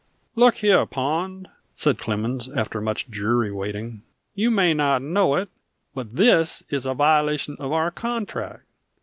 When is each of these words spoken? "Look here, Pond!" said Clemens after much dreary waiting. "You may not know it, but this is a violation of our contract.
"Look 0.33 0.55
here, 0.55 0.87
Pond!" 0.87 1.47
said 1.75 1.99
Clemens 1.99 2.49
after 2.49 2.81
much 2.81 3.11
dreary 3.11 3.51
waiting. 3.51 4.01
"You 4.33 4.49
may 4.49 4.73
not 4.73 5.03
know 5.03 5.35
it, 5.35 5.49
but 5.93 6.15
this 6.15 6.63
is 6.71 6.87
a 6.87 6.95
violation 6.95 7.55
of 7.59 7.71
our 7.71 7.91
contract. 7.91 8.63